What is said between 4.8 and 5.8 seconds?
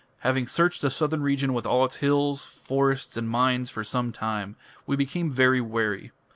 we became very